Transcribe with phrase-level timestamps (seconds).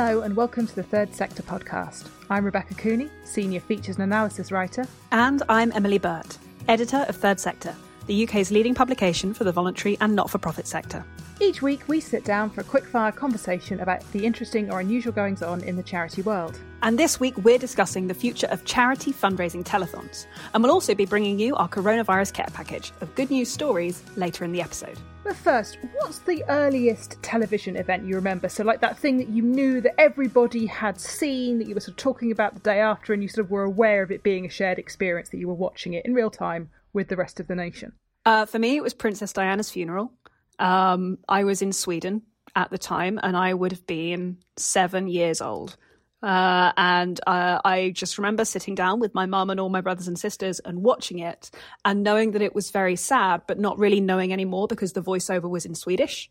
[0.00, 2.08] Hello, and welcome to the Third Sector podcast.
[2.30, 4.86] I'm Rebecca Cooney, Senior Features and Analysis Writer.
[5.10, 7.74] And I'm Emily Burt, Editor of Third Sector,
[8.06, 11.04] the UK's leading publication for the voluntary and not for profit sector.
[11.40, 15.42] Each week, we sit down for a quick-fire conversation about the interesting or unusual goings
[15.42, 16.60] on in the charity world.
[16.82, 20.26] And this week, we're discussing the future of charity fundraising telethons.
[20.54, 24.44] And we'll also be bringing you our coronavirus care package of good news stories later
[24.44, 25.00] in the episode.
[25.24, 28.48] But first, what's the earliest television event you remember?
[28.48, 31.90] So, like that thing that you knew that everybody had seen, that you were sort
[31.90, 34.46] of talking about the day after, and you sort of were aware of it being
[34.46, 37.48] a shared experience, that you were watching it in real time with the rest of
[37.48, 37.92] the nation?
[38.24, 40.12] Uh, for me, it was Princess Diana's funeral.
[40.58, 42.22] Um, I was in Sweden
[42.56, 45.76] at the time, and I would have been seven years old.
[46.22, 50.08] Uh, and uh, I just remember sitting down with my mum and all my brothers
[50.08, 51.50] and sisters and watching it
[51.84, 55.48] and knowing that it was very sad, but not really knowing anymore because the voiceover
[55.48, 56.30] was in Swedish,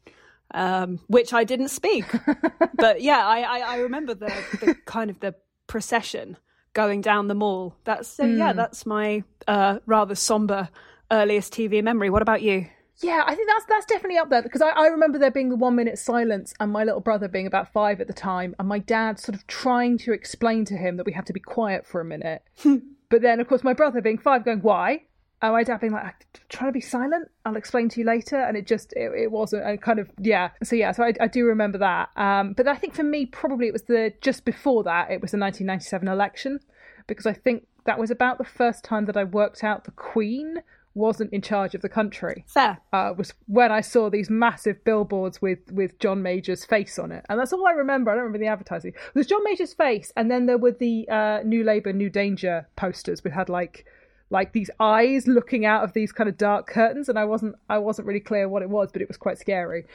[0.53, 2.05] um, which I didn't speak.
[2.73, 5.35] but yeah, I, I, I remember the, the, kind of the
[5.67, 6.37] procession
[6.73, 7.75] going down the mall.
[7.85, 8.37] That's so mm.
[8.37, 8.57] yeah, hmm.
[8.57, 10.69] that's my uh, rather somber
[11.09, 12.09] earliest TV memory.
[12.09, 12.67] What about you?
[12.99, 15.55] Yeah, I think that's that's definitely up there because I, I remember there being the
[15.55, 18.79] one minute silence and my little brother being about five at the time and my
[18.79, 22.01] dad sort of trying to explain to him that we had to be quiet for
[22.01, 22.41] a minute.
[23.09, 25.03] but then, of course, my brother being five going, why?
[25.39, 27.29] And my dad being like, trying to be silent.
[27.45, 28.37] I'll explain to you later.
[28.37, 29.65] And it just, it, it wasn't.
[29.65, 30.49] And kind of, yeah.
[30.63, 32.09] So, yeah, so I, I do remember that.
[32.15, 35.31] Um, but I think for me, probably it was the, just before that, it was
[35.31, 36.59] the 1997 election
[37.05, 40.63] because I think that was about the first time that I worked out the Queen
[40.97, 42.43] wasn't in charge of the country.
[42.47, 42.79] Fair.
[42.91, 47.25] Uh, was when I saw these massive billboards with with John Major's face on it,
[47.29, 48.11] and that's all I remember.
[48.11, 48.93] I don't remember the advertising.
[48.93, 52.67] It was John Major's face, and then there were the uh, New Labour, New Danger
[52.75, 53.85] posters, which had like
[54.29, 57.77] like these eyes looking out of these kind of dark curtains, and I wasn't I
[57.77, 59.85] wasn't really clear what it was, but it was quite scary.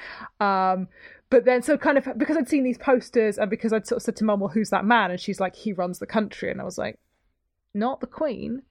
[0.40, 0.88] Um,
[1.30, 4.02] but then so kind of because I'd seen these posters and because I'd sort of
[4.02, 5.10] said to mum, well, who's that man?
[5.10, 6.98] And she's like, he runs the country, and I was like,
[7.74, 8.62] not the Queen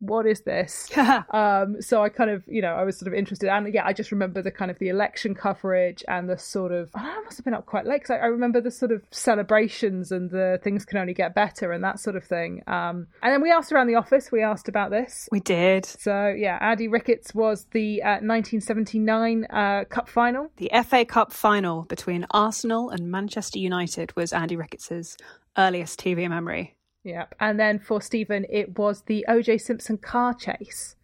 [0.00, 0.88] what is this?
[1.30, 3.92] um, so I kind of, you know, I was sort of interested, and yeah, I
[3.92, 7.44] just remember the kind of the election coverage and the sort of, I must have
[7.44, 10.84] been up quite late because I, I, remember the sort of celebrations and the things
[10.84, 12.62] can only get better and that sort of thing.
[12.66, 15.28] Um, and then we asked around the office, we asked about this.
[15.32, 15.84] We did.
[15.84, 20.50] So yeah, Andy Ricketts was the uh, 1979 uh, Cup final.
[20.56, 25.16] The FA Cup final between Arsenal and Manchester United was Andy Ricketts's
[25.56, 26.77] earliest TV memory.
[27.04, 27.34] Yep.
[27.40, 30.96] And then for Stephen, it was the OJ Simpson car chase,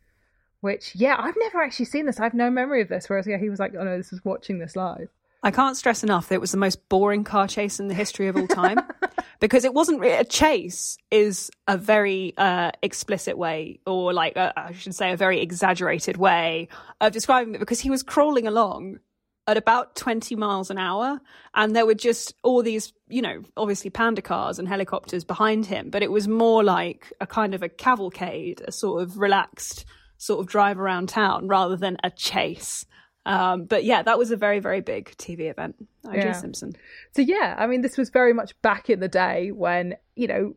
[0.60, 2.20] which, yeah, I've never actually seen this.
[2.20, 3.08] I have no memory of this.
[3.08, 5.08] Whereas, yeah, he was like, oh no, this is watching this live.
[5.44, 8.28] I can't stress enough that it was the most boring car chase in the history
[8.28, 8.78] of all time
[9.40, 14.54] because it wasn't really a chase is a very uh, explicit way or like uh,
[14.56, 16.68] I should say a very exaggerated way
[17.02, 19.00] of describing it because he was crawling along
[19.46, 21.20] at about 20 miles an hour.
[21.54, 25.90] And there were just all these, you know, obviously panda cars and helicopters behind him,
[25.90, 29.84] but it was more like a kind of a cavalcade, a sort of relaxed
[30.16, 32.86] sort of drive around town rather than a chase.
[33.26, 35.76] Um, but yeah, that was a very, very big TV event.
[36.04, 36.32] OJ yeah.
[36.32, 36.74] Simpson.
[37.14, 40.54] So yeah, I mean, this was very much back in the day when you know,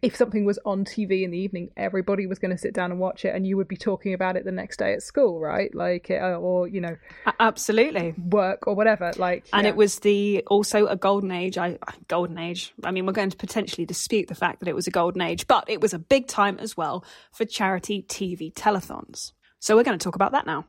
[0.00, 2.98] if something was on TV in the evening, everybody was going to sit down and
[2.98, 5.74] watch it, and you would be talking about it the next day at school, right?
[5.74, 6.96] Like, uh, or you know,
[7.40, 9.12] absolutely work or whatever.
[9.16, 9.70] Like, and yeah.
[9.70, 11.58] it was the also a golden age.
[11.58, 12.72] I golden age.
[12.82, 15.46] I mean, we're going to potentially dispute the fact that it was a golden age,
[15.46, 19.32] but it was a big time as well for charity TV telethons.
[19.58, 20.64] So we're going to talk about that now.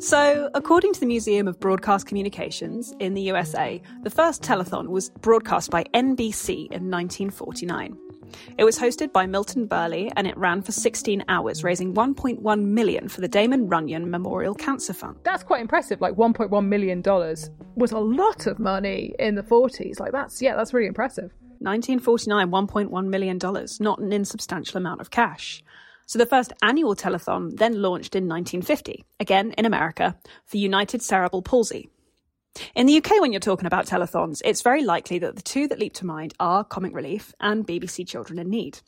[0.00, 5.10] So, according to the Museum of Broadcast Communications in the USA, the first telethon was
[5.20, 7.96] broadcast by NBC in 1949.
[8.58, 13.08] It was hosted by Milton Berle and it ran for 16 hours, raising 1.1 million
[13.08, 15.16] for the Damon Runyon Memorial Cancer Fund.
[15.22, 16.00] That's quite impressive.
[16.00, 20.00] Like 1.1 million dollars was a lot of money in the 40s.
[20.00, 21.32] Like that's yeah, that's really impressive.
[21.60, 25.63] 1949, 1.1 million dollars, not an insubstantial amount of cash.
[26.06, 31.42] So the first annual telethon then launched in 1950, again in America, for United Cerebral
[31.42, 31.88] Palsy.
[32.74, 35.78] In the UK, when you're talking about telethons, it's very likely that the two that
[35.78, 38.80] leap to mind are Comic Relief and BBC Children in Need.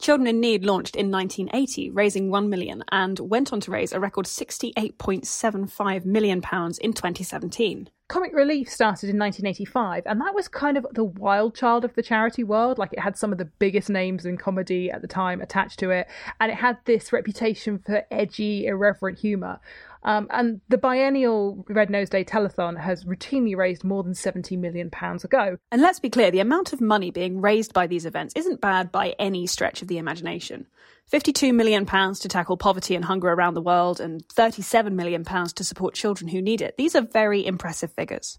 [0.00, 4.00] Children in Need launched in 1980, raising 1 million, and went on to raise a
[4.00, 7.88] record 68.75 million pounds in 2017.
[8.06, 12.02] Comic Relief started in 1985, and that was kind of the wild child of the
[12.02, 12.76] charity world.
[12.76, 15.90] Like, it had some of the biggest names in comedy at the time attached to
[15.90, 16.06] it,
[16.38, 19.58] and it had this reputation for edgy, irreverent humour.
[20.04, 24.90] Um, and the biennial Red Nose Day telethon has routinely raised more than £70 million
[25.24, 25.56] ago.
[25.72, 28.92] And let's be clear the amount of money being raised by these events isn't bad
[28.92, 30.66] by any stretch of the imagination.
[31.10, 35.94] £52 million to tackle poverty and hunger around the world, and £37 million to support
[35.94, 36.76] children who need it.
[36.76, 38.38] These are very impressive figures.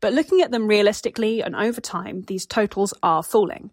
[0.00, 3.70] But looking at them realistically and over time, these totals are falling.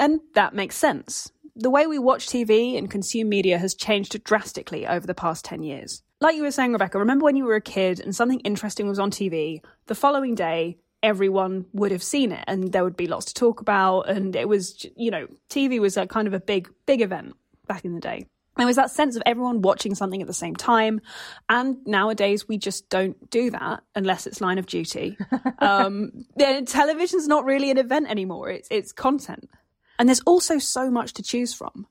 [0.00, 1.30] And that makes sense.
[1.54, 5.62] The way we watch TV and consume media has changed drastically over the past 10
[5.62, 6.02] years.
[6.20, 8.98] Like you were saying, Rebecca, remember when you were a kid and something interesting was
[8.98, 9.60] on TV?
[9.86, 13.60] The following day, everyone would have seen it and there would be lots to talk
[13.60, 14.08] about.
[14.08, 17.34] And it was, you know, TV was a kind of a big, big event
[17.66, 18.26] back in the day.
[18.56, 21.02] There was that sense of everyone watching something at the same time.
[21.50, 25.18] And nowadays, we just don't do that unless it's line of duty.
[25.58, 29.50] um, television's not really an event anymore, it's, it's content.
[29.98, 31.86] And there's also so much to choose from.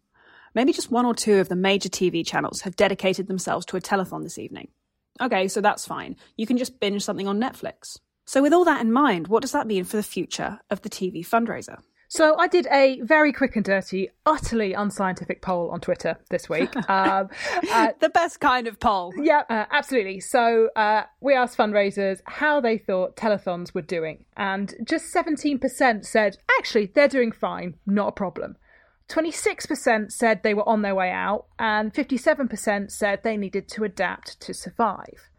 [0.55, 3.81] Maybe just one or two of the major TV channels have dedicated themselves to a
[3.81, 4.69] telethon this evening.
[5.21, 6.15] Okay, so that's fine.
[6.37, 7.99] You can just binge something on Netflix.
[8.25, 10.89] So, with all that in mind, what does that mean for the future of the
[10.89, 11.77] TV fundraiser?
[12.07, 16.73] So I did a very quick and dirty, utterly unscientific poll on Twitter this week.
[16.89, 17.29] um,
[17.71, 19.13] uh, the best kind of poll.
[19.17, 20.19] Yeah, uh, absolutely.
[20.19, 26.37] So uh, we asked fundraisers how they thought telethons were doing, and just 17% said
[26.59, 28.55] actually they're doing fine, not a problem.
[29.09, 34.39] 26% said they were on their way out, and 57% said they needed to adapt
[34.41, 35.29] to survive.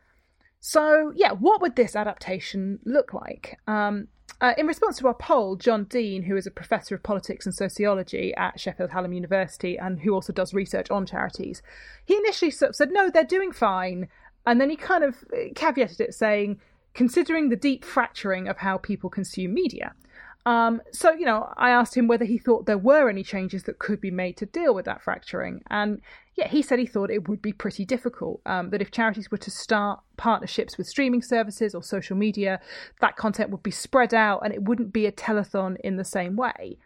[0.60, 3.58] So, yeah, what would this adaptation look like?
[3.66, 4.08] Um,
[4.40, 7.54] uh, in response to our poll, Jon Dean, who is a professor of politics and
[7.54, 11.62] sociology at Sheffield Hallam University and who also does research on charities,
[12.04, 14.08] he initially sort of said, no, they're doing fine.
[14.44, 16.60] And then he kind of uh, caveated it, saying,
[16.94, 19.94] considering the deep fracturing of how people consume media.
[20.46, 23.80] Um, so, you know, I asked him whether he thought there were any changes that
[23.80, 25.60] could be made to deal with that fracturing.
[25.68, 26.00] And
[26.36, 28.42] yeah, he said he thought it would be pretty difficult.
[28.46, 32.60] Um, that if charities were to start partnerships with streaming services or social media,
[33.00, 36.36] that content would be spread out and it wouldn't be a telethon in the same
[36.36, 36.78] way.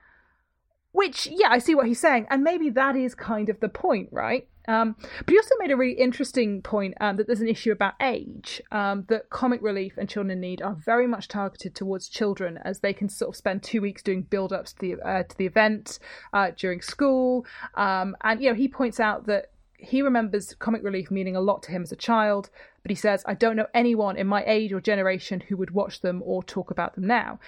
[0.92, 2.26] Which, yeah, I see what he's saying.
[2.30, 4.48] And maybe that is kind of the point, right?
[4.68, 7.94] Um, but he also made a really interesting point um, that there's an issue about
[8.00, 12.58] age, um, that comic relief and children in need are very much targeted towards children
[12.64, 15.38] as they can sort of spend two weeks doing build ups to the, uh, to
[15.38, 15.98] the event
[16.32, 17.46] uh, during school.
[17.74, 19.46] Um, and, you know, he points out that
[19.76, 22.50] he remembers comic relief meaning a lot to him as a child,
[22.82, 26.00] but he says, I don't know anyone in my age or generation who would watch
[26.00, 27.40] them or talk about them now.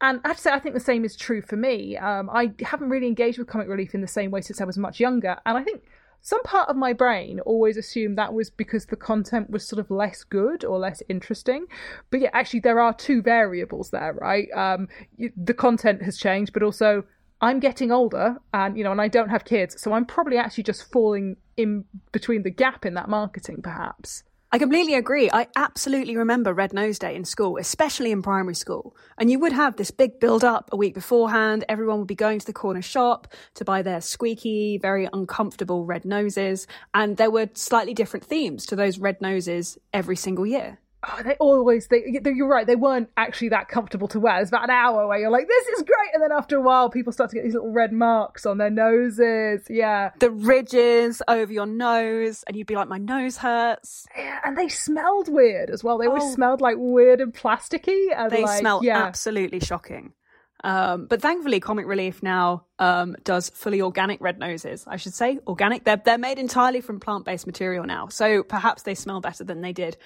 [0.00, 1.96] And I have to say, I think the same is true for me.
[1.96, 4.78] Um, I haven't really engaged with comic relief in the same way since I was
[4.78, 5.36] much younger.
[5.44, 5.82] And I think
[6.22, 9.90] some part of my brain always assumed that was because the content was sort of
[9.90, 11.66] less good or less interesting.
[12.10, 14.48] But yeah, actually, there are two variables there, right?
[14.54, 14.88] Um,
[15.36, 17.04] the content has changed, but also
[17.40, 19.80] I'm getting older and, you know, and I don't have kids.
[19.80, 24.22] So I'm probably actually just falling in between the gap in that marketing, perhaps.
[24.52, 25.30] I completely agree.
[25.32, 28.96] I absolutely remember Red Nose Day in school, especially in primary school.
[29.16, 31.64] And you would have this big build up a week beforehand.
[31.68, 36.04] Everyone would be going to the corner shop to buy their squeaky, very uncomfortable red
[36.04, 36.66] noses.
[36.92, 41.34] And there were slightly different themes to those red noses every single year oh, they
[41.34, 45.06] always they, you're right they weren't actually that comfortable to wear it's about an hour
[45.06, 47.44] where you're like this is great and then after a while people start to get
[47.44, 52.66] these little red marks on their noses yeah the ridges over your nose and you'd
[52.66, 56.34] be like my nose hurts yeah and they smelled weird as well they always oh.
[56.34, 59.02] smelled like weird and plasticky and they like, smell yeah.
[59.02, 60.12] absolutely shocking
[60.62, 64.84] um, but thankfully, Comic Relief now um, does fully organic red noses.
[64.86, 65.84] I should say organic.
[65.84, 69.62] They're they're made entirely from plant based material now, so perhaps they smell better than
[69.62, 69.96] they did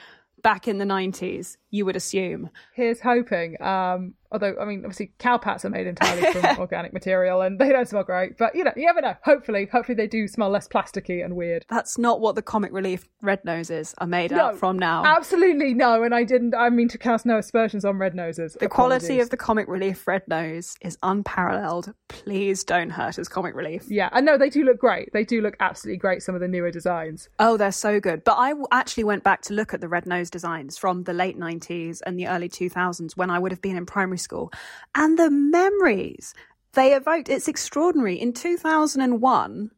[0.45, 2.51] back in the 90s, you would assume.
[2.73, 3.61] Here's hoping.
[3.61, 7.89] Um, although, I mean, obviously, cowpats are made entirely from organic material and they don't
[7.89, 8.39] smell great.
[8.39, 9.15] But, you know, you never know.
[9.25, 11.67] Hopefully, hopefully they do smell less plasticky and weird.
[11.69, 15.05] That's not what the comic relief red noses are made no, out from now.
[15.05, 16.05] Absolutely no.
[16.05, 18.57] And I didn't, I mean to cast no aspersions on red noses.
[18.61, 19.09] The Apologies.
[19.09, 21.93] quality of the comic relief red nose is unparalleled.
[22.07, 23.87] Please don't hurt us, comic relief.
[23.89, 24.11] Yeah.
[24.13, 25.13] And no, they do look great.
[25.13, 27.29] They do look absolutely great, some of the newer designs.
[27.41, 28.23] Oh, they're so good.
[28.23, 31.37] But I actually went back to look at the red nose designs from the late
[31.37, 34.53] 90s and the early 2000s when I would have been in primary school.
[34.95, 36.35] And the memories
[36.75, 38.21] they evoked, it's extraordinary.
[38.21, 39.71] In 2001,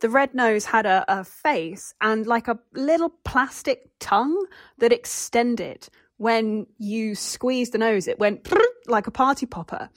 [0.00, 4.46] the red nose had a, a face and like a little plastic tongue
[4.78, 8.06] that extended when you squeezed the nose.
[8.06, 8.48] It went
[8.86, 9.88] like a party popper.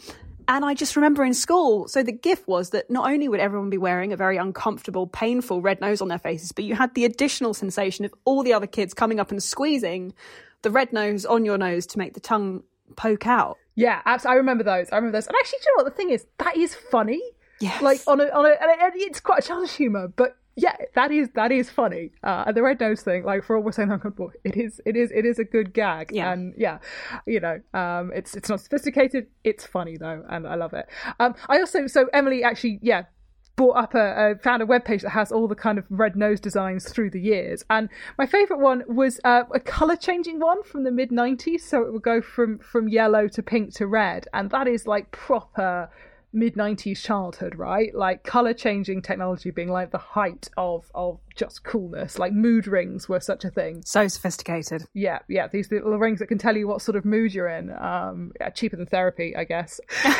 [0.47, 3.69] And I just remember in school, so the gift was that not only would everyone
[3.69, 7.05] be wearing a very uncomfortable, painful red nose on their faces, but you had the
[7.05, 10.11] additional sensation of all the other kids coming up and squeezing
[10.61, 12.63] the red nose on your nose to make the tongue
[12.95, 13.57] poke out.
[13.75, 14.35] Yeah, absolutely.
[14.35, 14.89] I remember those.
[14.91, 15.27] I remember those.
[15.27, 16.25] And actually, do you know what the thing is?
[16.37, 17.21] That is funny.
[17.61, 17.81] Yes.
[17.81, 21.29] Like on a on a, and it's quite a childish humor, but yeah, that is
[21.35, 22.11] that is funny.
[22.23, 24.95] Uh, and the red nose thing, like for all we're saying uncomfortable, it is it
[24.95, 26.11] is it is a good gag.
[26.13, 26.31] Yeah.
[26.31, 26.79] And yeah,
[27.25, 29.27] you know, um, it's it's not sophisticated.
[29.43, 30.87] It's funny though, and I love it.
[31.19, 33.03] Um, I also so Emily actually yeah
[33.59, 36.15] brought up a, a found a web page that has all the kind of red
[36.15, 40.63] nose designs through the years, and my favourite one was uh, a colour changing one
[40.63, 41.59] from the mid '90s.
[41.59, 45.11] So it would go from from yellow to pink to red, and that is like
[45.11, 45.89] proper
[46.31, 47.93] mid 90s childhood right?
[47.93, 52.17] Like color changing technology being like the height of of just coolness.
[52.17, 53.81] Like mood rings were such a thing.
[53.83, 54.85] So sophisticated.
[54.93, 55.47] Yeah yeah.
[55.47, 58.51] These little rings that can tell you what sort of mood you're in um yeah,
[58.51, 59.81] cheaper than therapy i guess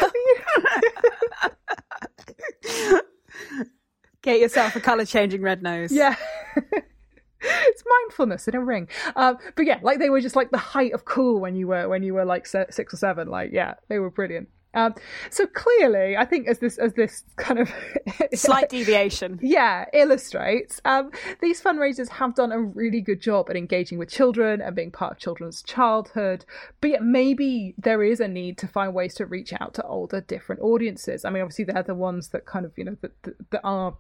[4.22, 5.92] get yourself a color changing red nose.
[5.92, 6.16] Yeah.
[7.42, 8.90] It's mindfulness in a ring.
[9.16, 11.88] Um, but yeah like they were just like the height of cool when you were
[11.88, 13.30] when you were like six or seven.
[13.30, 14.94] Like yeah they were brilliant um,
[15.32, 17.74] so clearly, I think as this as this kind of
[18.36, 21.12] slight deviation, yeah, illustrates, um,
[21.42, 25.14] these fundraisers have done a really good job at engaging with children and being part
[25.14, 26.46] of children's childhood.
[26.82, 30.22] But yet, maybe there is a need to find ways to reach out to older,
[30.22, 31.26] different audiences.
[31.26, 33.98] I mean, obviously, they're the ones that kind of you know that, that, that are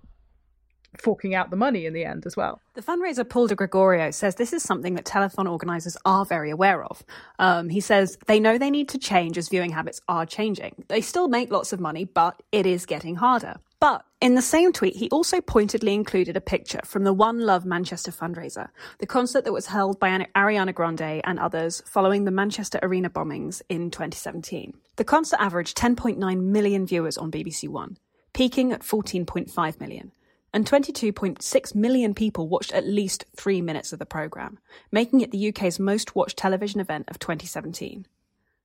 [0.97, 2.61] forking out the money in the end as well.
[2.73, 6.83] The fundraiser Paul de Gregorio says this is something that telethon organisers are very aware
[6.83, 7.03] of.
[7.37, 10.83] Um, he says they know they need to change as viewing habits are changing.
[10.87, 13.55] They still make lots of money, but it is getting harder.
[13.79, 17.65] But in the same tweet, he also pointedly included a picture from the One Love
[17.65, 18.67] Manchester fundraiser,
[18.97, 23.61] the concert that was held by Ariana Grande and others following the Manchester Arena bombings
[23.69, 24.73] in 2017.
[24.97, 27.97] The concert averaged 10.9 million viewers on BBC One,
[28.33, 30.11] peaking at 14.5 million
[30.53, 34.59] and 22.6 million people watched at least three minutes of the programme,
[34.91, 38.05] making it the UK's most watched television event of 2017.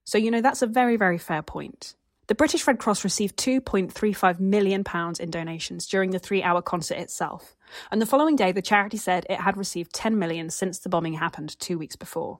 [0.05, 1.95] So, you know, that's a very, very fair point.
[2.27, 4.83] The British Red Cross received £2.35 million
[5.21, 7.55] in donations during the three hour concert itself,
[7.91, 11.15] and the following day the charity said it had received 10 million since the bombing
[11.15, 12.39] happened two weeks before.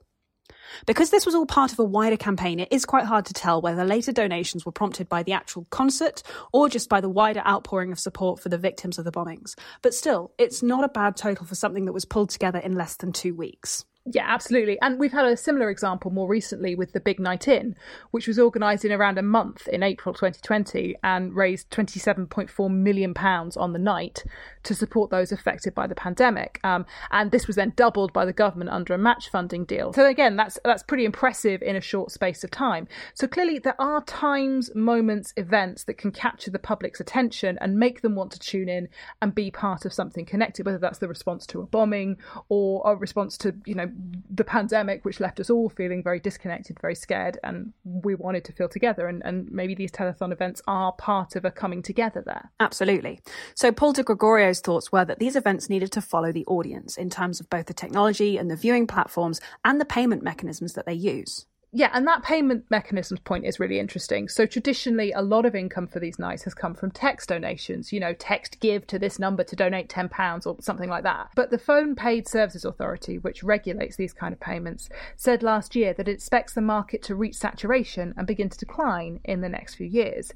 [0.85, 3.61] Because this was all part of a wider campaign, it is quite hard to tell
[3.61, 7.91] whether later donations were prompted by the actual concert or just by the wider outpouring
[7.91, 9.55] of support for the victims of the bombings.
[9.81, 12.95] But still, it's not a bad total for something that was pulled together in less
[12.95, 13.85] than two weeks.
[14.07, 14.79] Yeah, absolutely.
[14.81, 17.75] And we've had a similar example more recently with the Big Night In,
[18.11, 23.73] which was organised in around a month in April 2020 and raised £27.4 million on
[23.73, 24.23] the night
[24.61, 26.59] to support those affected by the pandemic.
[26.63, 29.91] Um, and this was then doubled by the government under a match funding deal.
[29.93, 32.87] So again, that's that's pretty impressive in a short space of time.
[33.15, 38.01] So clearly there are times, moments, events that can capture the public's attention and make
[38.01, 38.87] them want to tune in
[39.23, 42.17] and be part of something connected, whether that's the response to a bombing
[42.49, 43.89] or a response to, you know,
[44.29, 48.53] the pandemic, which left us all feeling very disconnected, very scared, and we wanted to
[48.53, 49.07] feel together.
[49.07, 52.51] And, and maybe these telethon events are part of a coming together there.
[52.59, 53.21] Absolutely.
[53.55, 57.09] So Paul de Gregorio's thoughts were that these events needed to follow the audience in
[57.09, 60.93] terms of both the technology and the viewing platforms and the payment mechanisms that they
[60.93, 61.45] use
[61.75, 64.29] yeah, and that payment mechanisms point is really interesting.
[64.29, 67.91] So traditionally, a lot of income for these nights has come from text donations.
[67.91, 71.31] You know, text give to this number to donate ten pounds or something like that.
[71.35, 75.93] But the Phone Paid Services Authority, which regulates these kind of payments, said last year
[75.95, 79.75] that it expects the market to reach saturation and begin to decline in the next
[79.75, 80.31] few years.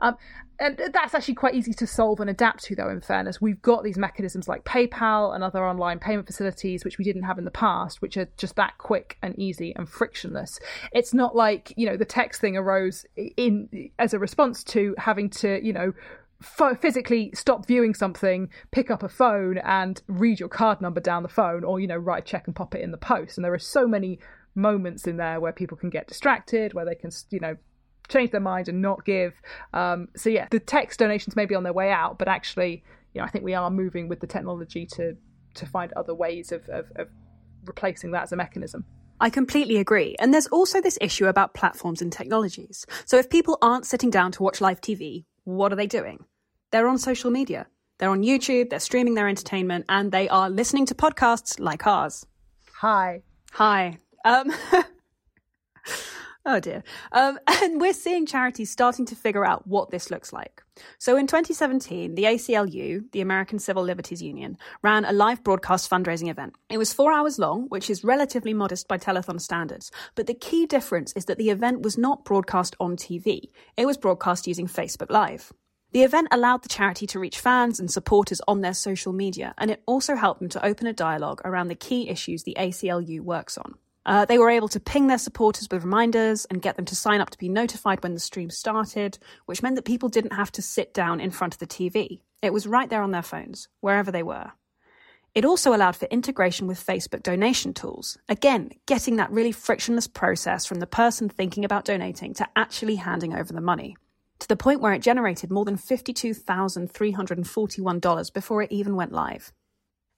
[0.00, 0.16] Um,
[0.58, 3.40] and that's actually quite easy to solve and adapt to, though, in fairness.
[3.40, 7.38] We've got these mechanisms like PayPal and other online payment facilities, which we didn't have
[7.38, 10.58] in the past, which are just that quick and easy and frictionless.
[10.92, 15.30] It's not like, you know, the text thing arose in as a response to having
[15.30, 15.92] to, you know,
[16.80, 21.28] physically stop viewing something, pick up a phone and read your card number down the
[21.28, 23.38] phone, or, you know, write a check and pop it in the post.
[23.38, 24.18] And there are so many
[24.54, 27.56] moments in there where people can get distracted, where they can, you know,
[28.14, 29.34] change their mind and not give.
[29.72, 33.20] Um, so yeah, the text donations may be on their way out, but actually, you
[33.20, 35.16] know, I think we are moving with the technology to
[35.54, 37.08] to find other ways of, of, of
[37.64, 38.84] replacing that as a mechanism.
[39.20, 40.16] I completely agree.
[40.18, 42.84] And there's also this issue about platforms and technologies.
[43.04, 46.24] So if people aren't sitting down to watch live TV, what are they doing?
[46.72, 47.68] They're on social media.
[47.98, 52.26] They're on YouTube, they're streaming their entertainment, and they are listening to podcasts like ours.
[52.80, 53.22] Hi.
[53.52, 53.98] Hi.
[54.24, 54.52] Um,
[56.46, 56.82] Oh dear.
[57.12, 60.62] Um, and we're seeing charities starting to figure out what this looks like.
[60.98, 66.28] So in 2017, the ACLU, the American Civil Liberties Union, ran a live broadcast fundraising
[66.28, 66.54] event.
[66.68, 69.90] It was four hours long, which is relatively modest by telethon standards.
[70.14, 73.50] But the key difference is that the event was not broadcast on TV.
[73.76, 75.52] It was broadcast using Facebook Live.
[75.92, 79.70] The event allowed the charity to reach fans and supporters on their social media, and
[79.70, 83.56] it also helped them to open a dialogue around the key issues the ACLU works
[83.56, 83.76] on.
[84.06, 87.20] Uh, they were able to ping their supporters with reminders and get them to sign
[87.20, 90.62] up to be notified when the stream started, which meant that people didn't have to
[90.62, 92.20] sit down in front of the TV.
[92.42, 94.52] It was right there on their phones, wherever they were.
[95.34, 98.16] It also allowed for integration with Facebook donation tools.
[98.28, 103.34] Again, getting that really frictionless process from the person thinking about donating to actually handing
[103.34, 103.96] over the money.
[104.40, 109.52] to the point where it generated more than $52,341 before it even went live.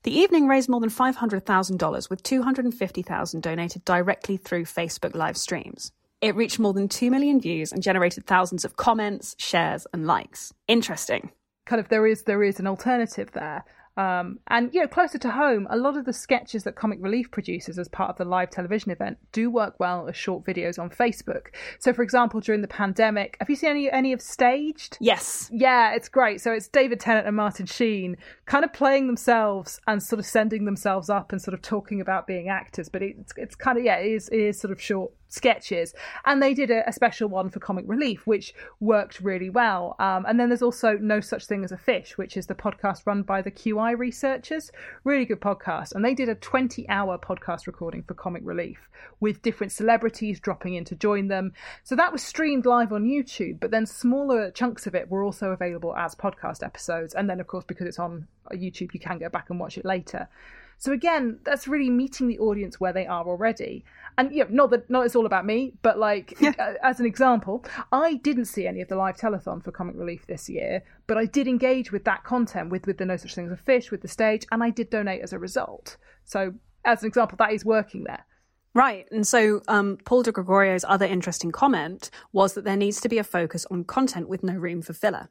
[0.06, 5.90] The evening raised more than $500,000 with 250,000 donated directly through Facebook live streams.
[6.20, 10.54] It reached more than 2 million views and generated thousands of comments, shares and likes.
[10.68, 11.30] Interesting.
[11.64, 13.64] Kind of there is there is an alternative there.
[13.96, 17.30] Um, and you know, closer to home, a lot of the sketches that Comic Relief
[17.30, 20.90] produces as part of the live television event do work well as short videos on
[20.90, 21.48] Facebook.
[21.78, 24.98] So, for example, during the pandemic, have you seen any any of Staged?
[25.00, 25.50] Yes.
[25.52, 26.40] Yeah, it's great.
[26.40, 30.64] So it's David Tennant and Martin Sheen kind of playing themselves and sort of sending
[30.64, 32.88] themselves up and sort of talking about being actors.
[32.88, 35.95] But it's it's kind of yeah, it is, it is sort of short sketches.
[36.25, 39.97] And they did a, a, special one for comic relief which worked really well.
[39.99, 43.06] Um, and then there's also no such thing as a fish which is the podcast
[43.06, 44.71] run by the QI researchers.
[45.04, 45.95] Really good podcast.
[45.95, 48.88] And they did a 20 hour podcast recording for comic relief
[49.21, 51.52] with different celebrities dropping in to join them.
[51.85, 55.50] So that was streamed live on youtube but then smaller chunks of it were also
[55.50, 57.14] available as podcast episodes.
[57.14, 59.85] And then of course because it's on youtube you can go back and watch it
[59.85, 60.28] later.
[60.78, 63.85] So again, that's really meeting the audience where they are already.
[64.18, 66.40] And yeah, not that not it's all about me, but like
[66.82, 70.49] as an example, I didn't see any of the live telethon for Comic Relief this
[70.49, 73.52] year, but I did engage with that content with with the No Such Thing as
[73.52, 75.96] a Fish, with the stage, and I did donate as a result.
[76.25, 76.54] So
[76.85, 78.25] as an example, that is working there.
[78.76, 79.06] Right.
[79.11, 83.16] And so um, Paul de Gregorio's other interesting comment was that there needs to be
[83.16, 85.30] a focus on content with no room for filler.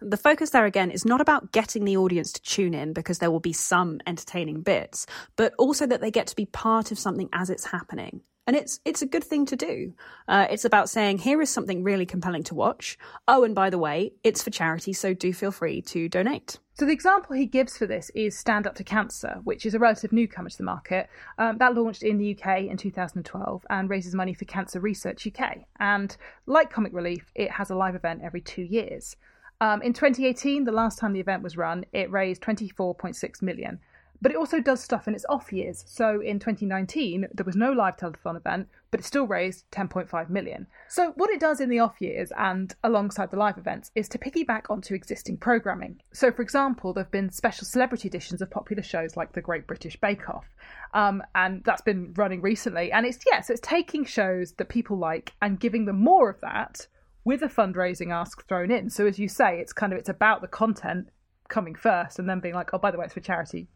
[0.00, 3.30] The focus there again is not about getting the audience to tune in because there
[3.30, 7.28] will be some entertaining bits, but also that they get to be part of something
[7.32, 8.22] as it's happening.
[8.46, 9.94] And it's it's a good thing to do.
[10.26, 12.98] Uh, it's about saying here is something really compelling to watch.
[13.28, 16.58] Oh, and by the way, it's for charity, so do feel free to donate.
[16.74, 19.78] So the example he gives for this is Stand Up to Cancer, which is a
[19.78, 21.10] relative newcomer to the market.
[21.36, 25.58] Um, that launched in the UK in 2012 and raises money for Cancer Research UK.
[25.78, 29.14] And like Comic Relief, it has a live event every two years.
[29.60, 33.78] Um, in 2018, the last time the event was run, it raised 24.6 million.
[34.22, 35.82] But it also does stuff in its off years.
[35.86, 40.66] So in 2019, there was no live telethon event, but it still raised 10.5 million.
[40.88, 44.18] So what it does in the off years and alongside the live events is to
[44.18, 46.02] piggyback onto existing programming.
[46.12, 49.66] So for example, there have been special celebrity editions of popular shows like The Great
[49.66, 50.44] British Bake Off,
[50.92, 52.92] um, and that's been running recently.
[52.92, 56.40] And it's yeah, so it's taking shows that people like and giving them more of
[56.40, 56.86] that
[57.24, 58.90] with a fundraising ask thrown in.
[58.90, 61.08] So as you say, it's kind of it's about the content
[61.48, 63.68] coming first and then being like, oh, by the way, it's for charity.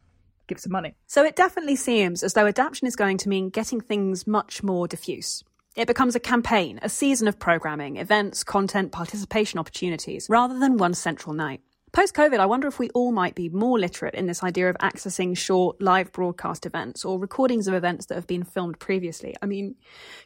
[0.47, 0.95] Give some money.
[1.07, 4.87] So it definitely seems as though adaptation is going to mean getting things much more
[4.87, 5.43] diffuse.
[5.75, 10.95] It becomes a campaign, a season of programming, events, content, participation opportunities, rather than one
[10.95, 11.63] central night.
[11.95, 14.77] Post COVID, I wonder if we all might be more literate in this idea of
[14.79, 19.37] accessing short live broadcast events or recordings of events that have been filmed previously.
[19.41, 19.77] I mean,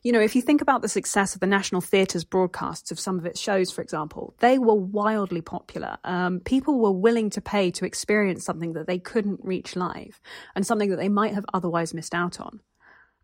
[0.03, 3.19] you know, if you think about the success of the National Theatre's broadcasts of some
[3.19, 5.99] of its shows, for example, they were wildly popular.
[6.05, 10.23] Um, people were willing to pay to experience something that they couldn't reach live
[10.55, 12.61] and something that they might have otherwise missed out on.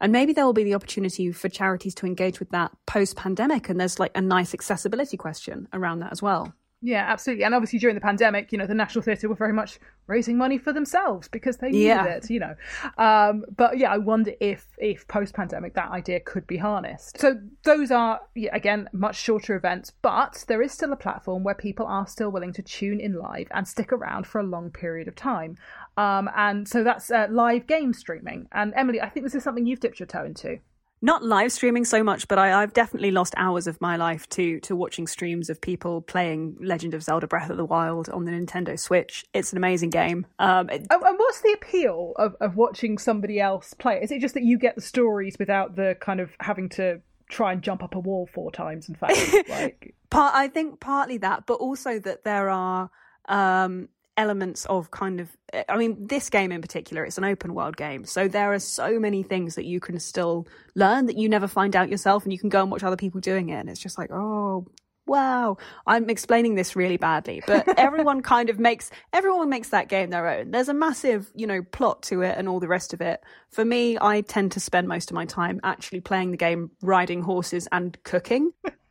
[0.03, 3.71] And maybe there will be the opportunity for charities to engage with that post pandemic.
[3.71, 6.53] And there's like a nice accessibility question around that as well.
[6.85, 7.45] Yeah, absolutely.
[7.45, 10.59] And obviously during the pandemic, you know, the National Theatre were very much raising money
[10.59, 12.05] for themselves because they needed yeah.
[12.05, 12.55] it, you know.
[12.99, 17.19] Um, but yeah, I wonder if if post pandemic that idea could be harnessed.
[17.19, 21.55] So those are yeah, again much shorter events, but there is still a platform where
[21.55, 25.09] people are still willing to tune in live and stick around for a long period
[25.09, 25.57] of time.
[25.97, 28.47] Um, and so that's uh, live game streaming.
[28.53, 30.59] And Emily, I think this is something you've dipped your toe into
[31.03, 34.59] not live streaming so much, but I, have definitely lost hours of my life to
[34.61, 38.33] to watching streams of people playing Legend of Zelda: Breath of the Wild on the
[38.33, 39.25] Nintendo Switch.
[39.35, 40.27] It's an amazing game.
[40.39, 44.01] Um, it, and, and what's the appeal of, of watching somebody else play?
[44.03, 47.53] Is it just that you get the stories without the kind of having to try
[47.53, 48.89] and jump up a wall four times?
[48.89, 52.91] In fact, like part, I think partly that, but also that there are
[53.29, 55.37] um, elements of kind of
[55.69, 58.05] i mean this game in particular it's an open world game.
[58.05, 61.75] So there are so many things that you can still learn that you never find
[61.75, 63.57] out yourself and you can go and watch other people doing it.
[63.57, 64.67] And it's just like oh
[65.07, 65.59] wow.
[65.87, 70.29] I'm explaining this really badly but everyone kind of makes everyone makes that game their
[70.29, 70.51] own.
[70.51, 73.21] There's a massive you know plot to it and all the rest of it.
[73.51, 77.23] For me i tend to spend most of my time actually playing the game riding
[77.23, 78.53] horses and cooking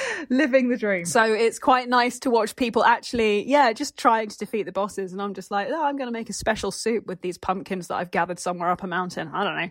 [0.28, 1.04] living the dream.
[1.04, 5.12] So it's quite nice to watch people actually, yeah, just trying to defeat the bosses.
[5.12, 7.88] And I'm just like, oh, I'm going to make a special soup with these pumpkins
[7.88, 9.28] that I've gathered somewhere up a mountain.
[9.32, 9.70] I don't know.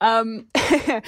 [0.00, 1.02] Um,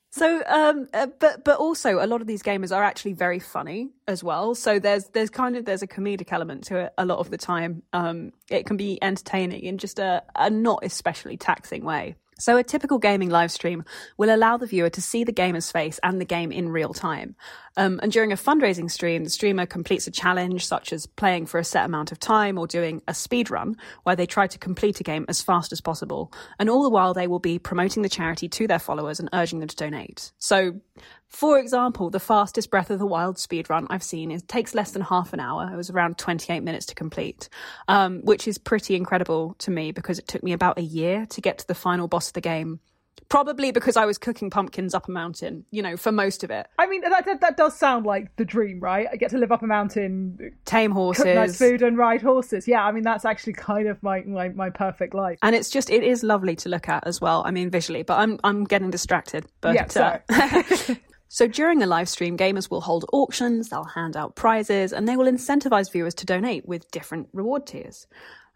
[0.10, 3.90] so, um, uh, but but also a lot of these gamers are actually very funny
[4.06, 4.54] as well.
[4.54, 7.38] So there's there's kind of there's a comedic element to it a lot of the
[7.38, 7.82] time.
[7.92, 12.16] Um, it can be entertaining in just a, a not especially taxing way.
[12.38, 13.84] So, a typical gaming live stream
[14.16, 17.34] will allow the viewer to see the gamer's face and the game in real time.
[17.76, 21.58] Um, and during a fundraising stream, the streamer completes a challenge such as playing for
[21.58, 25.00] a set amount of time or doing a speed run where they try to complete
[25.00, 26.32] a game as fast as possible.
[26.58, 29.60] And all the while, they will be promoting the charity to their followers and urging
[29.60, 30.32] them to donate.
[30.38, 30.80] So,
[31.28, 34.92] for example, the fastest Breath of the Wild speed run I've seen is takes less
[34.92, 35.70] than half an hour.
[35.72, 37.48] It was around 28 minutes to complete,
[37.86, 41.40] um, which is pretty incredible to me because it took me about a year to
[41.40, 42.80] get to the final boss of the game
[43.28, 46.66] Probably because I was cooking pumpkins up a mountain, you know, for most of it.
[46.78, 49.06] I mean, that, that, that does sound like the dream, right?
[49.12, 52.66] I get to live up a mountain, tame horses, cook nice food, and ride horses.
[52.66, 55.38] Yeah, I mean, that's actually kind of my, my, my perfect life.
[55.42, 57.42] And it's just, it is lovely to look at as well.
[57.44, 59.44] I mean, visually, but I'm I'm getting distracted.
[59.60, 60.94] But yeah, uh,
[61.30, 65.16] So during a live stream, gamers will hold auctions, they'll hand out prizes, and they
[65.16, 68.06] will incentivize viewers to donate with different reward tiers.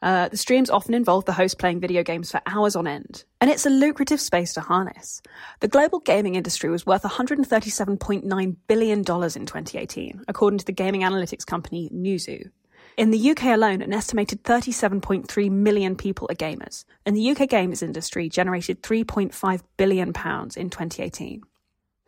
[0.00, 3.50] Uh, the streams often involve the host playing video games for hours on end, and
[3.50, 5.20] it's a lucrative space to harness.
[5.60, 11.46] The global gaming industry was worth $137.9 billion in 2018, according to the gaming analytics
[11.46, 12.50] company Newzoo.
[12.96, 17.82] In the UK alone, an estimated 37.3 million people are gamers, and the UK games
[17.82, 21.42] industry generated £3.5 billion in 2018.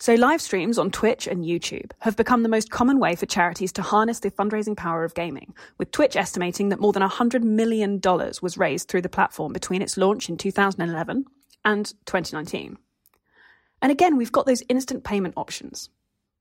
[0.05, 3.73] So, live streams on Twitch and YouTube have become the most common way for charities
[3.73, 8.03] to harness the fundraising power of gaming, with Twitch estimating that more than $100 million
[8.43, 11.25] was raised through the platform between its launch in 2011
[11.65, 12.77] and 2019.
[13.81, 15.89] And again, we've got those instant payment options.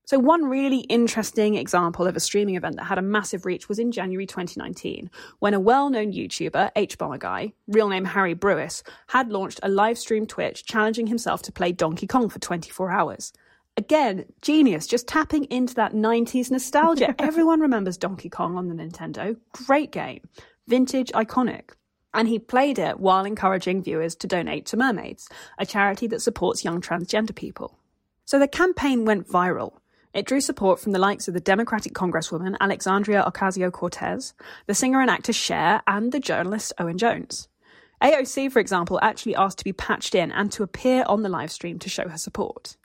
[0.04, 3.78] So, one really interesting example of a streaming event that had a massive reach was
[3.78, 9.60] in January 2019, when a well known YouTuber, hbomberguy, real name Harry Brewis, had launched
[9.62, 13.32] a live stream Twitch challenging himself to play Donkey Kong for 24 hours.
[13.76, 17.14] Again, genius, just tapping into that 90s nostalgia.
[17.20, 19.36] Everyone remembers Donkey Kong on the Nintendo.
[19.52, 20.20] Great game.
[20.68, 21.70] Vintage, iconic.
[22.12, 26.64] And he played it while encouraging viewers to donate to Mermaids, a charity that supports
[26.64, 27.76] young transgender people.
[28.24, 29.78] So the campaign went viral.
[30.14, 34.34] It drew support from the likes of the Democratic Congresswoman Alexandria Ocasio Cortez,
[34.66, 37.48] the singer and actor Cher, and the journalist Owen Jones.
[38.00, 41.50] AOC, for example, actually asked to be patched in and to appear on the live
[41.50, 42.76] stream to show her support.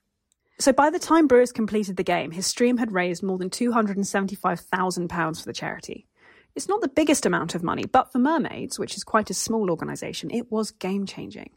[0.62, 5.40] So by the time Brewis completed the game, his stream had raised more than £275,000
[5.40, 6.06] for the charity.
[6.54, 9.70] It's not the biggest amount of money, but for Mermaids, which is quite a small
[9.70, 11.52] organisation, it was game changing.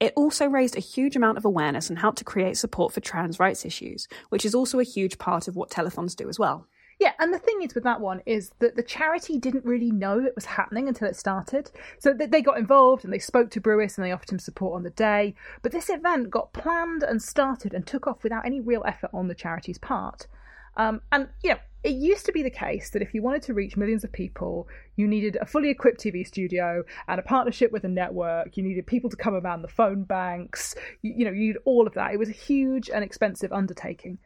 [0.00, 3.38] It also raised a huge amount of awareness and helped to create support for trans
[3.38, 6.66] rights issues, which is also a huge part of what telethons do as well.
[7.00, 10.18] Yeah, and the thing is with that one is that the charity didn't really know
[10.18, 11.70] it was happening until it started.
[11.98, 14.82] So they got involved and they spoke to Brewis and they offered him support on
[14.82, 15.34] the day.
[15.62, 19.28] But this event got planned and started and took off without any real effort on
[19.28, 20.26] the charity's part.
[20.76, 23.54] Um, and, you know, it used to be the case that if you wanted to
[23.54, 27.84] reach millions of people, you needed a fully equipped TV studio and a partnership with
[27.84, 28.58] a network.
[28.58, 30.74] You needed people to come around the phone banks.
[31.00, 32.12] You, you know, you needed all of that.
[32.12, 34.18] It was a huge and expensive undertaking.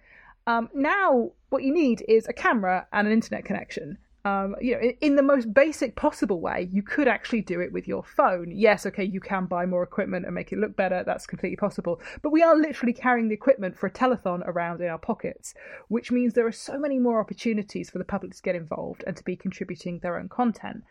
[0.47, 3.99] Um, now, what you need is a camera and an internet connection.
[4.27, 7.73] Um, you know, in, in, the most basic possible way, you could actually do it
[7.73, 8.51] with your phone.
[8.51, 11.03] Yes, okay, you can buy more equipment and make it look better.
[11.05, 12.01] That's completely possible.
[12.23, 15.53] But we are literally carrying the equipment for a telethon around in our pockets,
[15.89, 19.15] which means there are so many more opportunities for the public to get involved and
[19.15, 20.85] to be contributing their own content.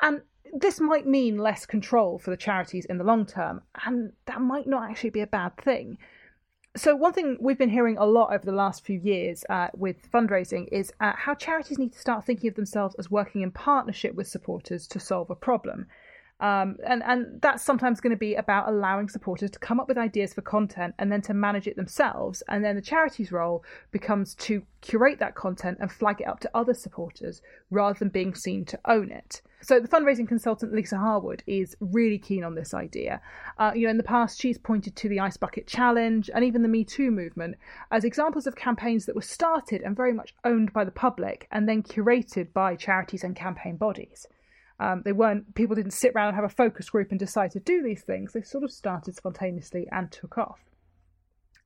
[0.00, 0.22] And
[0.54, 4.66] this might mean less control for the charities in the long term, and that might
[4.66, 5.98] not actually be a bad thing.
[6.74, 10.10] So, one thing we've been hearing a lot over the last few years uh, with
[10.10, 14.14] fundraising is uh, how charities need to start thinking of themselves as working in partnership
[14.14, 15.86] with supporters to solve a problem.
[16.40, 19.98] Um, and, and that's sometimes going to be about allowing supporters to come up with
[19.98, 22.42] ideas for content and then to manage it themselves.
[22.48, 26.50] And then the charity's role becomes to curate that content and flag it up to
[26.54, 29.42] other supporters rather than being seen to own it.
[29.62, 33.20] So the fundraising consultant Lisa Harwood is really keen on this idea.
[33.58, 36.62] Uh, you know, in the past, she's pointed to the Ice Bucket Challenge and even
[36.62, 37.56] the Me Too movement
[37.92, 41.68] as examples of campaigns that were started and very much owned by the public and
[41.68, 44.26] then curated by charities and campaign bodies.
[44.80, 47.60] Um, they weren't people didn't sit around and have a focus group and decide to
[47.60, 48.32] do these things.
[48.32, 50.58] They sort of started spontaneously and took off.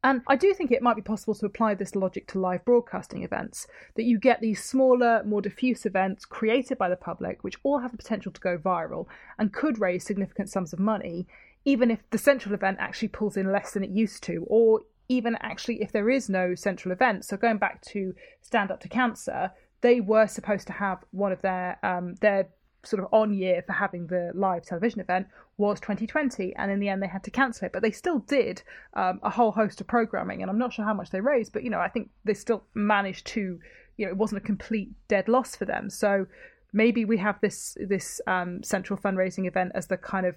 [0.07, 3.25] And I do think it might be possible to apply this logic to live broadcasting
[3.25, 3.67] events,
[3.97, 7.91] that you get these smaller, more diffuse events created by the public, which all have
[7.91, 11.27] the potential to go viral and could raise significant sums of money,
[11.65, 15.37] even if the central event actually pulls in less than it used to, or even
[15.41, 17.25] actually if there is no central event.
[17.25, 21.43] So going back to Stand Up to Cancer, they were supposed to have one of
[21.43, 22.47] their um, their
[22.85, 25.27] sort of on year for having the live television event
[25.59, 27.73] was 2020 and in the end they had to cancel it.
[27.73, 28.63] But they still did
[28.95, 31.63] um, a whole host of programming and i'm not sure how much they raised but
[31.63, 33.59] you know i think they still managed to
[33.97, 35.91] you know it wasn't a complete dead loss for them.
[35.91, 36.27] So
[36.73, 40.35] maybe we have this this um, central fundraising event as the kind of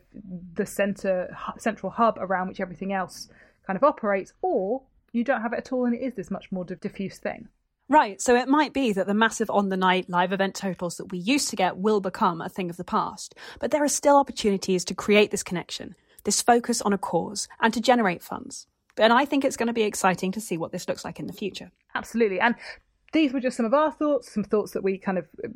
[0.53, 3.29] the center central hub around which everything else
[3.65, 6.51] kind of operates or you don't have it at all and it is this much
[6.51, 7.47] more diffuse thing
[7.91, 11.11] Right, so it might be that the massive on the night live event totals that
[11.11, 14.15] we used to get will become a thing of the past, but there are still
[14.15, 18.67] opportunities to create this connection, this focus on a cause, and to generate funds.
[18.97, 21.25] And I think it's going to be exciting to see what this looks like in
[21.25, 21.71] the future.
[21.95, 22.39] Absolutely.
[22.39, 22.53] And
[23.11, 25.53] these were just some of our thoughts, some thoughts that we kind of um,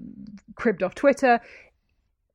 [0.55, 1.39] cribbed off Twitter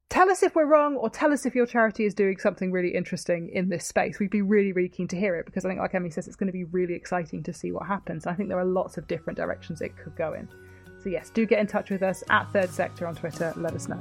[0.08, 2.94] tell us if we're wrong or tell us if your charity is doing something really
[2.94, 4.18] interesting in this space.
[4.18, 6.36] We'd be really, really keen to hear it because I think, like Emily says, it's
[6.36, 8.26] going to be really exciting to see what happens.
[8.26, 10.48] I think there are lots of different directions it could go in.
[11.02, 13.52] So, yes, do get in touch with us at Third Sector on Twitter.
[13.56, 14.00] Let us know.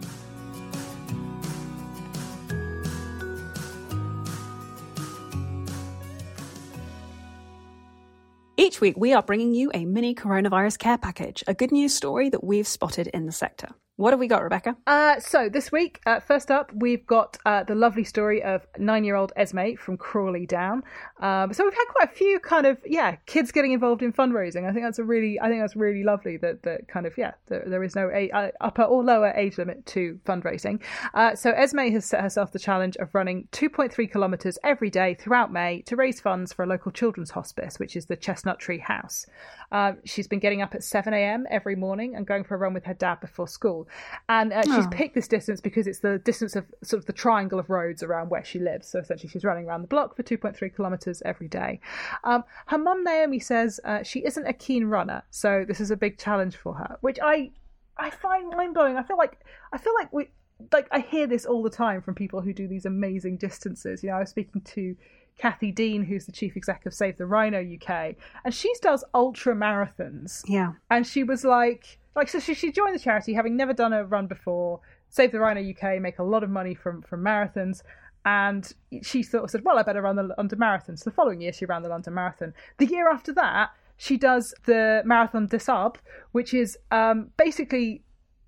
[8.59, 12.29] Each week, we are bringing you a mini coronavirus care package, a good news story
[12.29, 13.69] that we've spotted in the sector.
[13.97, 14.77] What have we got, Rebecca?
[14.85, 19.33] Uh, so this week, uh, first up, we've got uh, the lovely story of nine-year-old
[19.35, 20.83] Esme from Crawley Down.
[21.19, 24.69] Um, so we've had quite a few kind of yeah kids getting involved in fundraising.
[24.69, 27.31] I think that's a really I think that's really lovely that that kind of yeah
[27.47, 30.79] there, there is no a, upper or lower age limit to fundraising.
[31.15, 35.51] Uh, so Esme has set herself the challenge of running 2.3 kilometres every day throughout
[35.51, 39.25] May to raise funds for a local children's hospice, which is the Chestnut Tree House.
[39.71, 41.47] Um, she's been getting up at 7 a.m.
[41.49, 43.86] every morning and going for a run with her dad before school.
[44.29, 44.89] And uh, she's oh.
[44.89, 48.29] picked this distance because it's the distance of sort of the triangle of roads around
[48.29, 48.87] where she lives.
[48.87, 51.79] So essentially, she's running around the block for 2.3 kilometres every day.
[52.23, 55.23] Um, her mum, Naomi, says uh, she isn't a keen runner.
[55.31, 57.51] So this is a big challenge for her, which I.
[57.99, 58.95] I find mind blowing.
[58.95, 59.39] I feel like
[59.73, 60.29] I feel like we
[60.71, 64.03] like I hear this all the time from people who do these amazing distances.
[64.03, 64.95] You know, I was speaking to
[65.37, 69.55] Cathy Dean, who's the chief exec of Save the Rhino UK, and she does ultra
[69.55, 70.41] marathons.
[70.47, 70.73] Yeah.
[70.89, 74.03] And she was like, like so she, she joined the charity having never done a
[74.03, 74.81] run before.
[75.09, 77.83] Save the Rhino UK make a lot of money from from marathons.
[78.25, 78.69] And
[79.03, 80.97] she sort of said, well, I better run the London Marathon.
[80.97, 82.53] So the following year, she ran the London Marathon.
[82.77, 85.99] The year after that, she does the Marathon des Sables,
[86.33, 88.03] which is um, basically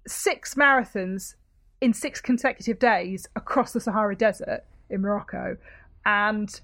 [0.06, 1.36] six marathons
[1.80, 5.56] in six consecutive days across the Sahara Desert in Morocco.
[6.06, 6.60] And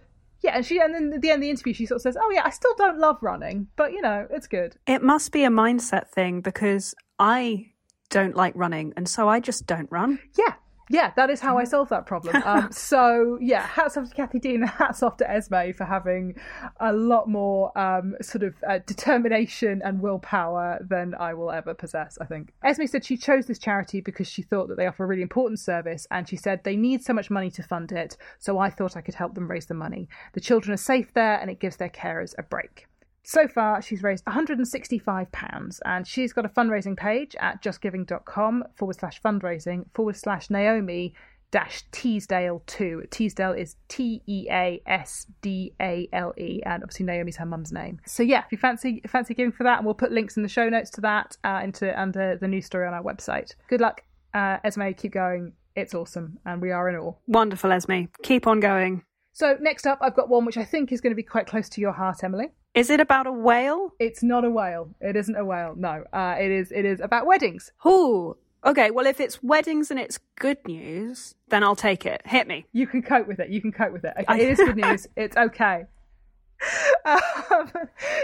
[0.45, 2.17] yeah, and she and then at the end of the interview she sort of says,
[2.21, 5.43] "Oh yeah, I still don't love running, but you know, it's good." It must be
[5.43, 7.71] a mindset thing because I
[8.09, 10.19] don't like running, and so I just don't run.
[10.37, 10.53] Yeah,
[10.89, 12.41] yeah, that is how I solve that problem.
[12.43, 16.35] Um, so yeah, hats off to Cathy Dean, hats off to Esme for having
[16.79, 22.17] a lot more um, sort of uh, determination and willpower than I will ever possess.
[22.21, 25.07] I think Esme said she chose this charity because she thought that they offer a
[25.07, 28.59] really important service, and she said they need so much money to fund it, so
[28.59, 30.07] I thought I could help them raise the money.
[30.33, 32.87] The children are safe there, and it gives their carers a break.
[33.25, 39.19] So far, she's raised £165 and she's got a fundraising page at justgiving.com forward slash
[39.21, 41.15] fundraising forward slash Naomi
[41.49, 43.05] dash Teasdale 2.
[43.09, 47.71] Teasdale is T E A S D A L E, and obviously Naomi's her mum's
[47.71, 47.99] name.
[48.05, 50.49] So yeah, if you fancy fancy giving for that, and we'll put links in the
[50.49, 53.55] show notes to that uh, into under the news story on our website.
[53.69, 54.01] Good luck,
[54.33, 54.91] uh, Esme.
[54.97, 55.53] Keep going.
[55.75, 57.13] It's awesome, and we are in awe.
[57.27, 58.03] Wonderful, Esme.
[58.21, 59.03] Keep on going.
[59.33, 61.69] So next up, I've got one which I think is going to be quite close
[61.69, 62.51] to your heart, Emily.
[62.75, 63.93] Is it about a whale?
[63.99, 64.93] It's not a whale.
[64.99, 65.75] It isn't a whale.
[65.77, 66.71] No, uh, it is.
[66.73, 67.71] It is about weddings.
[67.87, 68.35] Ooh.
[68.65, 68.91] Okay.
[68.91, 72.21] Well, if it's weddings and it's good news, then I'll take it.
[72.25, 72.65] Hit me.
[72.73, 73.49] You can cope with it.
[73.49, 74.13] You can cope with it.
[74.19, 75.07] Okay, it is good news.
[75.15, 75.85] It's okay.
[77.05, 77.71] Um,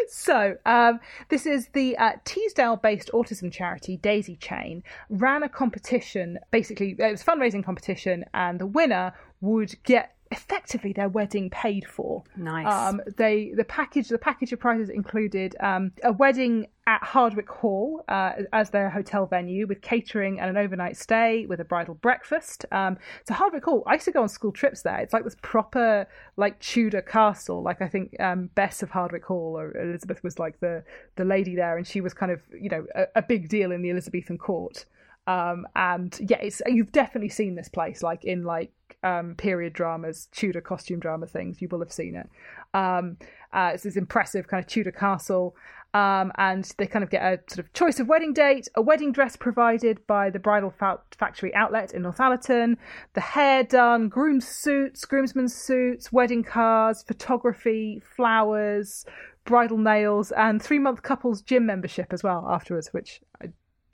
[0.10, 6.40] so, um, this is the uh, Teesdale based autism charity, Daisy Chain, ran a competition.
[6.50, 11.86] Basically, it was a fundraising competition, and the winner would get effectively their wedding paid
[11.86, 12.24] for.
[12.36, 12.66] Nice.
[12.66, 18.04] Um, they the package the package of prizes included um, a wedding at Hardwick Hall
[18.08, 22.66] uh, as their hotel venue with catering and an overnight stay with a bridal breakfast.
[22.72, 24.98] Um, so Hardwick Hall, I used to go on school trips there.
[25.00, 27.62] It's like this proper like Tudor castle.
[27.62, 30.84] Like I think um, Bess of Hardwick Hall or Elizabeth was like the
[31.18, 33.82] the lady there, and she was kind of you know a, a big deal in
[33.82, 34.86] the Elizabethan court.
[35.32, 38.72] Um, and yeah, it's you've definitely seen this place like in like
[39.04, 41.62] um, period dramas, Tudor costume drama things.
[41.62, 42.30] You will have seen it.
[42.74, 43.18] Um,
[43.54, 45.56] uh, it's this impressive kind of Tudor castle.
[45.94, 49.12] Um, and they kind of get a sort of choice of wedding date, a wedding
[49.12, 52.78] dress provided by the Bridal fa- Factory outlet in Northallerton,
[53.14, 59.06] the hair done, groom's suits, groomsmen's suits, wedding cards, photography, flowers,
[59.44, 63.48] bridal nails, and three month couples gym membership as well afterwards, which I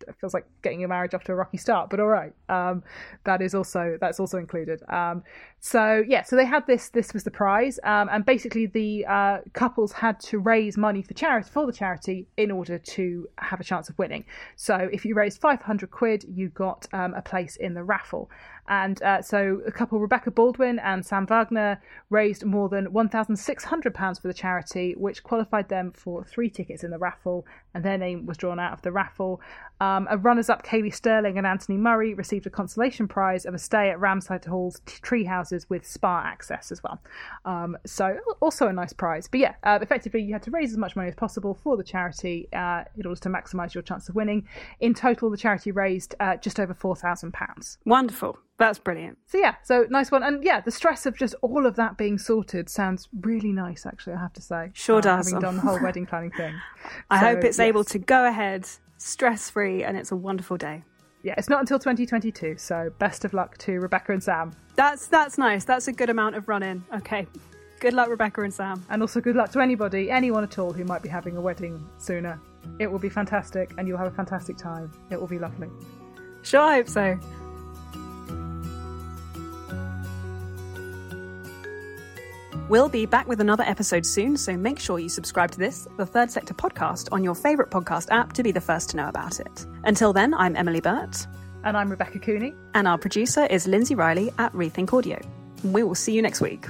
[0.08, 2.34] it feels like getting a marriage off to a rocky start, but all right.
[2.50, 2.84] Um,
[3.26, 4.82] that is also that's also included.
[4.90, 5.24] Um,
[5.60, 6.90] so yeah, so they had this.
[6.90, 11.14] This was the prize, um, and basically the uh, couples had to raise money for
[11.14, 14.26] charity for the charity in order to have a chance of winning.
[14.56, 18.30] So if you raised five hundred quid, you got um, a place in the raffle.
[18.68, 24.28] And uh, so a couple, Rebecca Baldwin and Sam Wagner, raised more than £1,600 for
[24.28, 28.38] the charity, which qualified them for three tickets in the raffle, and their name was
[28.38, 29.42] drawn out of the raffle.
[29.80, 33.60] Um, a runners up, Kaylee Sterling and Anthony Murray, received a consolation prize of a
[33.60, 37.02] stay at Ramside Hall's tree houses with spa access as well.
[37.46, 39.28] Um, so, also a nice prize.
[39.28, 41.84] But yeah, uh, effectively, you had to raise as much money as possible for the
[41.84, 44.48] charity uh, in order to maximise your chance of winning.
[44.80, 47.78] In total, the charity raised uh, just over £4,000.
[47.86, 48.38] Wonderful.
[48.58, 49.20] That's brilliant.
[49.28, 52.18] So yeah, so nice one, and yeah, the stress of just all of that being
[52.18, 53.86] sorted sounds really nice.
[53.86, 55.28] Actually, I have to say, sure uh, does.
[55.28, 56.56] Having done the whole wedding planning thing,
[57.12, 57.68] I so, hope it's yes.
[57.68, 58.68] able to go ahead
[58.98, 60.84] stress free, and it's a wonderful day.
[61.22, 64.54] Yeah, it's not until 2022, so best of luck to Rebecca and Sam.
[64.76, 65.64] That's that's nice.
[65.64, 66.84] That's a good amount of run in.
[66.96, 67.28] Okay.
[67.80, 68.84] Good luck, Rebecca and Sam.
[68.90, 71.88] And also good luck to anybody, anyone at all who might be having a wedding
[72.00, 72.40] sooner.
[72.80, 74.92] It will be fantastic and you'll have a fantastic time.
[75.12, 75.70] It will be lovely.
[76.42, 77.20] Sure, I hope so.
[82.70, 86.06] We'll be back with another episode soon, so make sure you subscribe to this, the
[86.06, 89.40] Third Sector podcast, on your favourite podcast app to be the first to know about
[89.40, 89.66] it.
[89.86, 91.28] Until then, I'm Emily Burt.
[91.64, 92.54] And I'm Rebecca Cooney.
[92.74, 95.18] And our producer is Lindsay Riley at Rethink Audio.
[95.64, 96.68] We will see you next week.